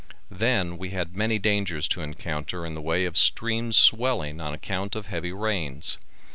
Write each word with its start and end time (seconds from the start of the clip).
Then 0.31 0.79
we 0.79 0.89
had 0.89 1.15
many 1.15 1.37
dangers 1.37 1.87
to 1.89 2.01
encounter 2.01 2.65
in 2.65 2.73
the 2.73 2.81
way 2.81 3.05
of 3.05 3.15
streams 3.15 3.77
swelling 3.77 4.41
on 4.41 4.51
account 4.51 4.95
of 4.95 5.05
heavy 5.05 5.31
rains. 5.31 5.99